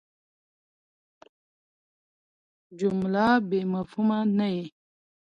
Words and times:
جمله 2.79 3.25
بېمفهومه 3.49 4.19
نه 4.37 4.47
يي. 4.55 4.65